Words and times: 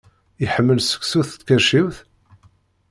Iḥemmel 0.43 0.79
seksu 0.81 1.21
s 1.27 1.31
tkerciwt? 1.33 1.97